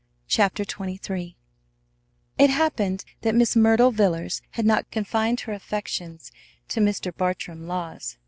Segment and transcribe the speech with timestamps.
[0.27, 1.37] CHAPTER XXIII
[2.39, 6.31] It happened that Miss Myrtle Villers had not confined her affections
[6.69, 7.15] to Mr.
[7.15, 8.17] Bartram Laws.